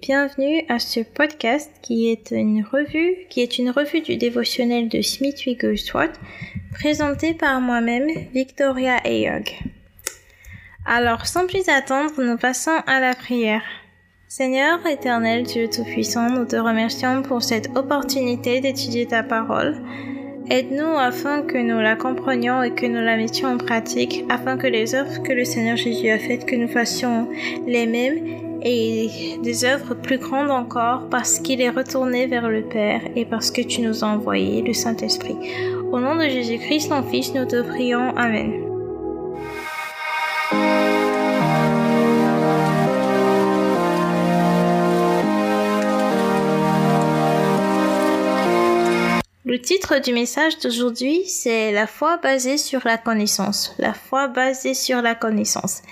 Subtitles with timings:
[0.00, 5.02] bienvenue à ce podcast qui est une revue, qui est une revue du dévotionnel de
[5.02, 6.18] Smith Wigglesworth,
[6.72, 9.50] présentée par moi-même, Victoria Ayog.
[10.86, 13.62] Alors, sans plus attendre, nous passons à la prière.
[14.28, 19.76] Seigneur éternel Dieu Tout-Puissant, nous te remercions pour cette opportunité d'étudier ta parole.
[20.48, 24.66] Aide-nous afin que nous la comprenions et que nous la mettions en pratique, afin que
[24.66, 27.28] les œuvres que le Seigneur Jésus a faites, que nous fassions
[27.66, 33.02] les mêmes et des œuvres plus grandes encore parce qu'il est retourné vers le Père
[33.16, 35.36] et parce que tu nous as envoyé le Saint-Esprit.
[35.90, 38.16] Au nom de Jésus-Christ, ton Fils, nous te prions.
[38.16, 38.72] Amen.
[49.44, 53.74] Le titre du message d'aujourd'hui, c'est La foi basée sur la connaissance.
[53.78, 55.82] La foi basée sur la connaissance.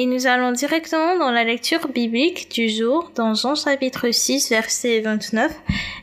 [0.00, 5.00] Et nous allons directement dans la lecture biblique du jour, dans Jean chapitre 6, verset
[5.00, 5.52] 29,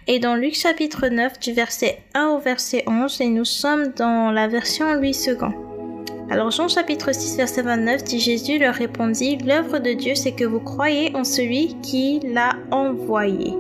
[0.08, 4.32] et dans Luc chapitre 9, du verset 1 au verset 11, et nous sommes dans
[4.32, 5.38] la version Louis II.
[6.30, 10.44] Alors Jean chapitre 6, verset 29 dit Jésus leur répondit, L'œuvre de Dieu, c'est que
[10.44, 13.54] vous croyez en celui qui l'a envoyé.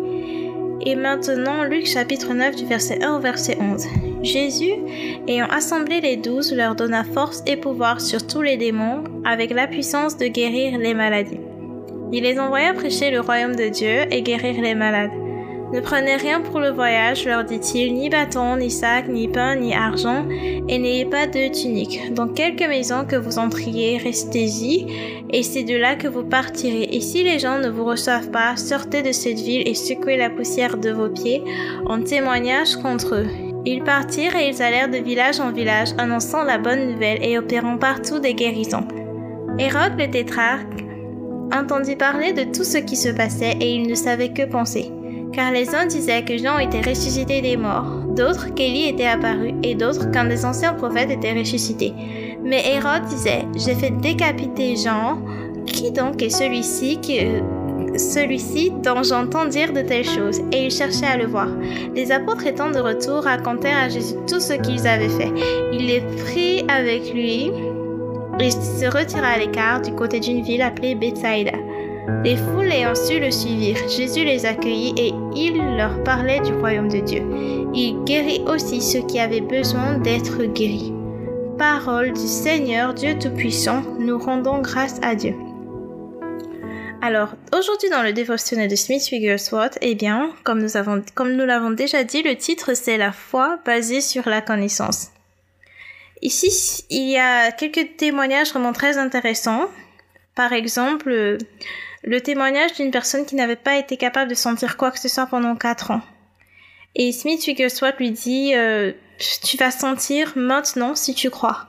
[0.87, 3.87] Et maintenant, Luc chapitre 9 du verset 1 au verset 11.
[4.21, 4.73] Jésus,
[5.27, 9.65] ayant assemblé les douze, leur donna force et pouvoir sur tous les démons, avec la
[9.65, 11.39] puissance de guérir les maladies.
[12.11, 15.24] Il les envoya prêcher le royaume de Dieu et guérir les malades.
[15.73, 19.73] Ne prenez rien pour le voyage, leur dit-il, ni bâton, ni sac, ni pain, ni
[19.73, 22.13] argent, et n'ayez pas de tunique.
[22.13, 24.85] Dans quelque maison que vous entriez, restez-y,
[25.31, 26.87] et c'est de là que vous partirez.
[26.91, 30.29] Et si les gens ne vous reçoivent pas, sortez de cette ville et secouez la
[30.29, 31.43] poussière de vos pieds
[31.87, 33.27] en témoignage contre eux.
[33.65, 37.77] Ils partirent et ils allèrent de village en village, annonçant la bonne nouvelle et opérant
[37.77, 38.87] partout des guérisons.
[39.57, 40.85] Hérode le tétrarque
[41.51, 44.91] entendit parler de tout ce qui se passait et il ne savait que penser.
[45.35, 49.75] Car les uns disaient que Jean était ressuscité des morts, d'autres qu'Élie était apparu et
[49.75, 51.93] d'autres qu'un des anciens prophètes était ressuscité.
[52.41, 55.19] Mais Hérode disait, j'ai fait décapiter Jean,
[55.65, 61.05] qui donc est celui-ci que celui-ci dont j'entends dire de telles choses, et il cherchait
[61.05, 61.49] à le voir.
[61.93, 65.31] Les apôtres étant de retour racontèrent à Jésus tout ce qu'ils avaient fait.
[65.73, 67.51] Il les prit avec lui
[68.39, 71.64] et se retira à l'écart du côté d'une ville appelée Bethsaïda.
[72.23, 73.89] Les foules ayant su le suivirent.
[73.89, 77.21] Jésus les accueillit et il leur parlait du royaume de Dieu.
[77.73, 80.93] Il guérit aussi ceux qui avaient besoin d'être guéris.
[81.57, 85.35] Parole du Seigneur Dieu Tout-Puissant, nous rendons grâce à Dieu.
[87.01, 91.45] Alors, aujourd'hui dans le dévotionnel de Smith Wigglesworth, eh bien, comme nous avons, comme nous
[91.45, 95.11] l'avons déjà dit, le titre c'est la foi basée sur la connaissance.
[96.21, 99.69] Ici, il y a quelques témoignages vraiment très intéressants.
[100.33, 101.37] Par exemple,
[102.05, 105.25] le témoignage d'une personne qui n'avait pas été capable de sentir quoi que ce soit
[105.25, 106.01] pendant quatre ans.
[106.95, 108.93] Et Smith Wigglesworth lui dit, euh,
[109.43, 111.67] tu vas sentir maintenant si tu crois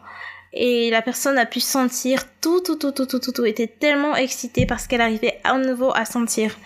[0.56, 4.16] et la personne a pu sentir tout, tout, tout, tout, tout, tout, tout, était tellement
[4.16, 6.56] excitée parce qu'elle arrivait à nouveau à sentir.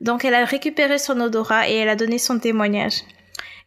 [0.00, 3.02] Donc elle a récupéré son odorat et elle a donné son témoignage.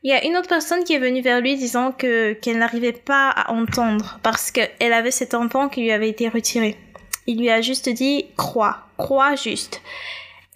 [0.03, 2.91] Il y a une autre personne qui est venue vers lui disant que qu'elle n'arrivait
[2.91, 6.75] pas à entendre parce qu'elle avait cet enfant qui lui avait été retiré.
[7.28, 9.81] Il lui a juste dit crois, crois juste.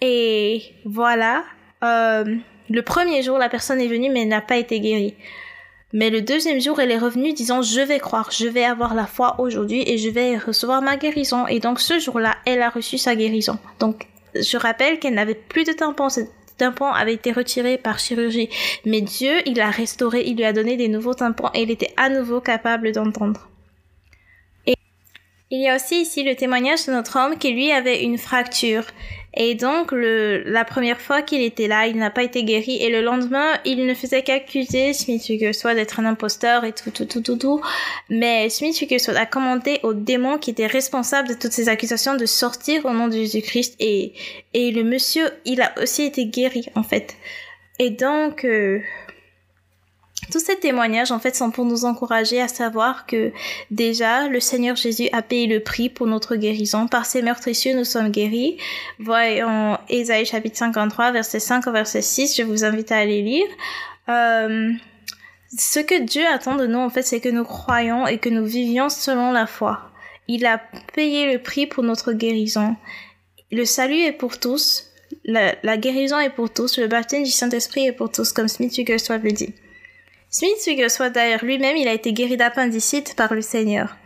[0.00, 1.44] Et voilà.
[1.84, 2.36] Euh,
[2.68, 5.14] le premier jour, la personne est venue mais n'a pas été guérie.
[5.92, 9.06] Mais le deuxième jour, elle est revenue disant je vais croire, je vais avoir la
[9.06, 11.46] foi aujourd'hui et je vais recevoir ma guérison.
[11.46, 13.58] Et donc ce jour-là, elle a reçu sa guérison.
[13.78, 16.08] Donc je rappelle qu'elle n'avait plus de tympan.
[16.08, 16.20] Ce
[16.56, 18.48] tympan avait été retiré par chirurgie.
[18.86, 21.92] Mais Dieu, il a restauré, il lui a donné des nouveaux tympans et il était
[21.98, 23.51] à nouveau capable d'entendre.
[25.54, 28.84] Il y a aussi ici le témoignage de notre homme qui lui avait une fracture.
[29.34, 32.82] Et donc, le, la première fois qu'il était là, il n'a pas été guéri.
[32.82, 37.04] Et le lendemain, il ne faisait qu'accuser Smith Wigglesworth d'être un imposteur et tout, tout,
[37.04, 37.60] tout, tout, tout.
[38.08, 42.24] Mais Smith Wigglesworth a commandé au démon qui était responsable de toutes ces accusations de
[42.24, 43.76] sortir au nom de Jésus-Christ.
[43.78, 44.14] Et,
[44.54, 47.14] et le monsieur, il a aussi été guéri, en fait.
[47.78, 48.80] Et donc, euh,
[50.32, 53.32] tous ces témoignages, en fait, sont pour nous encourager à savoir que
[53.70, 56.86] déjà, le Seigneur Jésus a payé le prix pour notre guérison.
[56.86, 58.56] Par ses meurtrissures, nous sommes guéris.
[58.98, 62.36] Voyons Ésaïe chapitre 53, verset 5 au verset 6.
[62.36, 63.46] Je vous invite à aller lire.
[64.08, 64.72] Euh,
[65.56, 68.46] ce que Dieu attend de nous, en fait, c'est que nous croyons et que nous
[68.46, 69.90] vivions selon la foi.
[70.28, 70.60] Il a
[70.94, 72.76] payé le prix pour notre guérison.
[73.50, 74.88] Le salut est pour tous.
[75.24, 76.78] La, guérison est pour tous.
[76.78, 79.54] Le baptême du Saint-Esprit est pour tous, comme Smith Wigglesworth le dit.
[80.34, 83.96] Smith Wigglesworth d'ailleurs lui-même, il a été guéri d'appendicite par le Seigneur.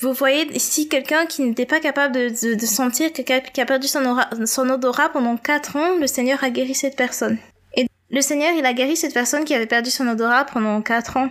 [0.00, 4.68] vous voyez ici quelqu'un qui n'était pas capable de, sentir, qui a, perdu son, son
[4.68, 7.38] odorat pendant 4 ans, le Seigneur a guéri cette personne.
[7.76, 11.16] Et le Seigneur, il a guéri cette personne qui avait perdu son odorat pendant 4
[11.16, 11.30] ans.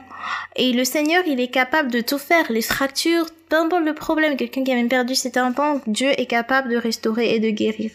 [0.56, 4.38] Et le Seigneur, il est capable de tout faire, les fractures, peu importe le problème,
[4.38, 7.92] quelqu'un qui a même perdu ses tympans, Dieu est capable de restaurer et de guérir.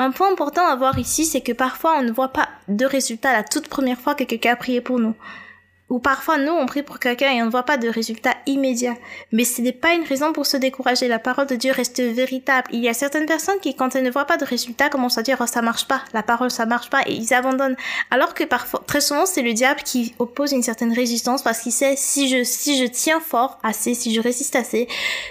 [0.00, 3.32] Un point important à voir ici, c'est que parfois on ne voit pas de résultat
[3.32, 5.14] la toute première fois que quelqu'un a prié pour nous.
[5.90, 8.94] Ou parfois, nous, on prie pour quelqu'un et on ne voit pas de résultat immédiat.
[9.32, 11.08] Mais ce n'est pas une raison pour se décourager.
[11.08, 12.68] La parole de Dieu reste véritable.
[12.72, 15.22] Il y a certaines personnes qui, quand elles ne voient pas de résultat, commencent à
[15.22, 16.02] dire, oh, ça marche pas.
[16.12, 17.00] La parole, ça marche pas.
[17.06, 17.76] Et ils abandonnent.
[18.10, 21.72] Alors que parfois, très souvent, c'est le diable qui oppose une certaine résistance parce qu'il
[21.72, 24.88] sait, si je, si je tiens fort assez, si je résiste assez,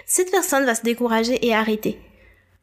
[0.08, 2.00] cette personne va se décourager et arrêter.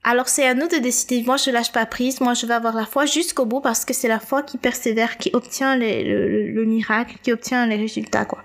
[0.06, 2.74] Alors c'est à nous de décider, moi je lâche pas prise, moi je vais avoir
[2.74, 7.16] la foi jusqu'au bout parce que c'est la foi qui persévère, qui obtient le, miracle,
[7.22, 8.44] qui obtient les résultats, quoi.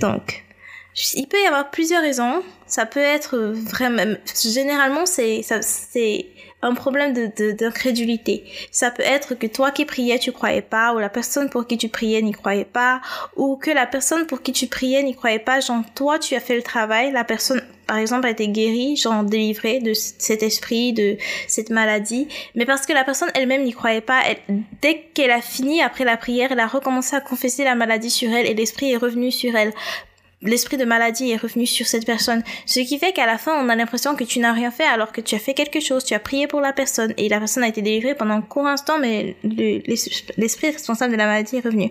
[0.00, 0.42] Donc,
[1.14, 2.42] il peut y avoir plusieurs raisons.
[2.66, 6.26] Ça peut être vraiment, généralement c'est, c'est
[6.62, 8.44] un problème de, d'incrédulité.
[8.70, 11.76] Ça peut être que toi qui priais, tu croyais pas, ou la personne pour qui
[11.76, 13.00] tu priais n'y croyait pas,
[13.36, 16.40] ou que la personne pour qui tu priais n'y croyait pas, genre toi tu as
[16.40, 20.92] fait le travail, la personne par exemple a été guérie, genre délivrée de cet esprit,
[20.92, 21.16] de
[21.46, 24.22] cette maladie, mais parce que la personne elle-même n'y croyait pas,
[24.82, 28.30] dès qu'elle a fini après la prière, elle a recommencé à confesser la maladie sur
[28.32, 29.72] elle et l'esprit est revenu sur elle
[30.42, 32.42] l'esprit de maladie est revenu sur cette personne.
[32.66, 35.12] Ce qui fait qu'à la fin, on a l'impression que tu n'as rien fait alors
[35.12, 37.62] que tu as fait quelque chose, tu as prié pour la personne et la personne
[37.62, 41.90] a été délivrée pendant un court instant, mais l'esprit responsable de la maladie est revenu.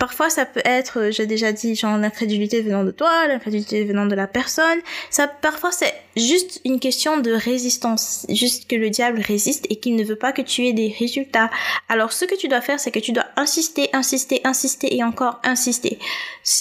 [0.00, 4.06] Parfois, ça peut être, euh, j'ai déjà dit, genre l'incrédulité venant de toi, l'incrédulité venant
[4.06, 4.78] de la personne.
[5.10, 9.96] Ça, parfois, c'est juste une question de résistance, juste que le diable résiste et qu'il
[9.96, 11.50] ne veut pas que tu aies des résultats.
[11.90, 15.38] Alors, ce que tu dois faire, c'est que tu dois insister, insister, insister et encore
[15.44, 15.98] insister.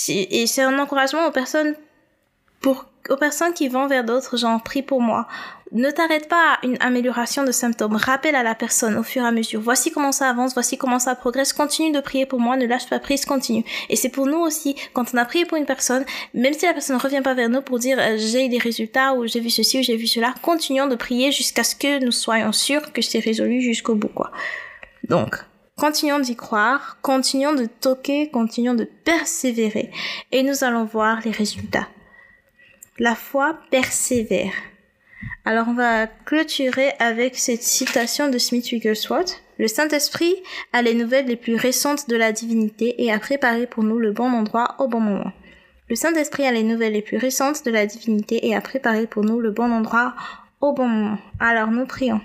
[0.10, 1.76] Et c'est un encouragement aux personnes
[2.62, 5.28] pour aux personnes qui vont vers d'autres, genre prie pour moi.
[5.72, 7.96] Ne t'arrête pas à une amélioration de symptômes.
[7.96, 9.62] Rappelle à la personne au fur et à mesure.
[9.62, 11.54] Voici comment ça avance, voici comment ça progresse.
[11.54, 13.64] Continue de prier pour moi, ne lâche pas prise, continue.
[13.90, 16.74] Et c'est pour nous aussi, quand on a prié pour une personne, même si la
[16.74, 19.50] personne ne revient pas vers nous pour dire euh, j'ai des résultats ou j'ai vu
[19.50, 23.02] ceci ou j'ai vu cela, continuons de prier jusqu'à ce que nous soyons sûrs que
[23.02, 24.32] c'est résolu jusqu'au bout, quoi.
[25.08, 25.36] Donc,
[25.78, 29.92] Continuons d'y croire, continuons de toquer, continuons de persévérer
[30.34, 31.88] et nous allons voir les résultats.
[33.02, 34.52] La foi persévère.
[35.46, 39.42] Alors on va clôturer avec cette citation de Smith Wigglesworth.
[39.58, 40.36] Le Saint-Esprit
[40.74, 44.12] a les nouvelles les plus récentes de la divinité et a préparé pour nous le
[44.12, 45.32] bon endroit au bon moment.
[45.88, 49.24] Le Saint-Esprit a les nouvelles les plus récentes de la divinité et a préparé pour
[49.24, 50.14] nous le bon endroit
[50.60, 51.20] au bon moment.
[51.40, 52.20] Alors nous prions.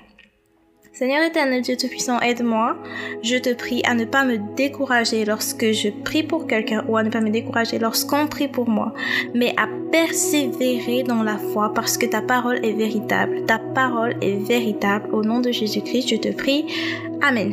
[0.94, 2.76] Seigneur éternel Dieu Tout-Puissant, aide-moi.
[3.20, 7.02] Je te prie à ne pas me décourager lorsque je prie pour quelqu'un ou à
[7.02, 8.94] ne pas me décourager lorsqu'on prie pour moi,
[9.34, 13.44] mais à persévérer dans la foi parce que ta parole est véritable.
[13.44, 15.12] Ta parole est véritable.
[15.12, 16.66] Au nom de Jésus-Christ, je te prie.
[17.22, 17.52] Amen.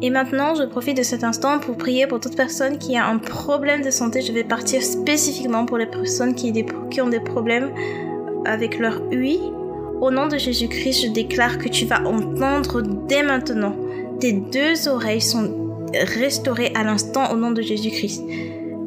[0.00, 3.18] Et maintenant, je profite de cet instant pour prier pour toute personne qui a un
[3.18, 4.22] problème de santé.
[4.22, 6.52] Je vais partir spécifiquement pour les personnes qui,
[7.02, 7.72] ont des problèmes
[8.44, 9.40] avec leur UI
[10.00, 13.74] au nom de Jésus-Christ, je déclare que tu vas entendre dès maintenant.
[14.18, 15.50] Tes deux oreilles sont
[15.92, 18.22] restaurées à l'instant au nom de Jésus-Christ.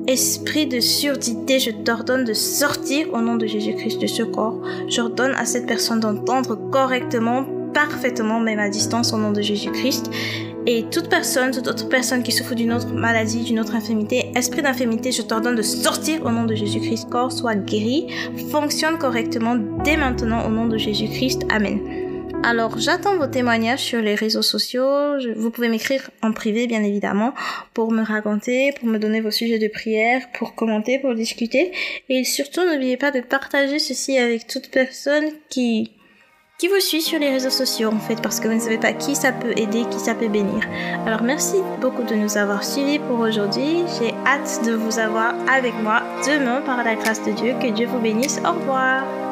[0.08, 4.60] Esprit de surdité, je t'ordonne de sortir au nom de Jésus-Christ de ce corps.
[4.88, 10.12] J'ordonne à cette personne d'entendre correctement, parfaitement, même à distance au nom de Jésus-Christ.
[10.66, 14.62] Et toute personne, toute autre personne qui souffre d'une autre maladie, d'une autre infirmité, esprit
[14.62, 17.10] d'infirmité, je t'ordonne de sortir au nom de Jésus-Christ.
[17.10, 18.08] Corps soit guéri,
[18.50, 21.42] fonctionne correctement dès maintenant au nom de Jésus-Christ.
[21.50, 21.82] Amen.
[22.46, 25.18] Alors, j'attends vos témoignages sur les réseaux sociaux.
[25.36, 27.34] vous pouvez m'écrire en privé, bien évidemment,
[27.74, 31.74] pour me raconter, pour me donner vos sujets de prière, pour commenter, pour discuter.
[32.08, 35.92] Et surtout, n'oubliez pas de partager ceci avec toute personne qui
[36.64, 38.94] qui vous suit sur les réseaux sociaux en fait parce que vous ne savez pas
[38.94, 40.64] qui ça peut aider, qui ça peut bénir.
[41.06, 43.84] Alors merci beaucoup de nous avoir suivis pour aujourd'hui.
[44.00, 47.54] J'ai hâte de vous avoir avec moi demain par la grâce de Dieu.
[47.62, 48.40] Que Dieu vous bénisse.
[48.46, 49.23] Au revoir.